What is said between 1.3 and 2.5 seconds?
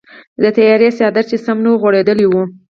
چې سم نه وغوړیدلی و.